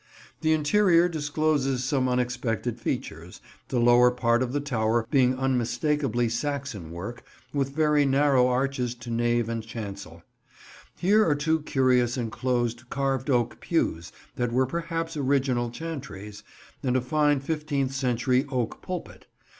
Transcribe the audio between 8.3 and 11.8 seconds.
arches to nave and chancel. Here are two